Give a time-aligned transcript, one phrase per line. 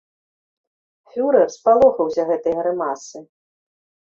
[1.11, 3.19] Фюрэр спалохаўся гэтай грымасы.